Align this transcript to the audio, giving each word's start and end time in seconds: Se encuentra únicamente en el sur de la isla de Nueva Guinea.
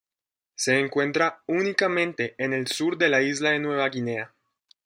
Se 0.55 0.79
encuentra 0.79 1.43
únicamente 1.45 2.33
en 2.39 2.53
el 2.53 2.65
sur 2.65 2.97
de 2.97 3.07
la 3.07 3.21
isla 3.21 3.51
de 3.51 3.59
Nueva 3.59 3.87
Guinea. 3.89 4.33